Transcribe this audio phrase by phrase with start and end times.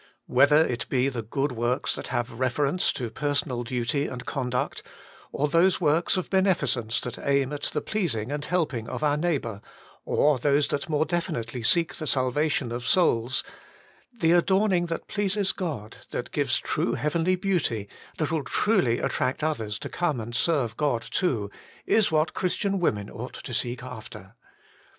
[0.25, 4.81] Whether it be the good works that have reference to personal duty and con duct,
[5.31, 9.37] or those works of beneficence that aim at the pleasing and helping of our neigh
[9.37, 9.61] bour,
[10.03, 13.43] or those that more definitely seek the salvation of souls—
[14.21, 17.87] the adorning that pleases God, that gives true heavenly beauty,
[18.17, 21.51] that will truly attract others to 92 Working for God come and serve God, too,
[21.85, 24.33] is what Christian women ought to seek after.